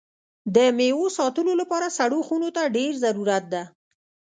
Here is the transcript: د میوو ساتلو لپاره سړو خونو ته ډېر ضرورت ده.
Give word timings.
د 0.55 0.57
میوو 0.77 1.07
ساتلو 1.17 1.51
لپاره 1.61 1.87
سړو 1.97 2.19
خونو 2.27 2.49
ته 2.55 2.61
ډېر 2.75 2.91
ضرورت 3.05 3.43
ده. 3.53 3.63